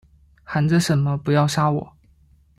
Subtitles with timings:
[0.43, 1.93] 喊着什么不要杀我